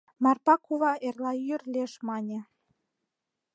[0.23, 2.39] Марпа кува эрла йӱр лиеш мане.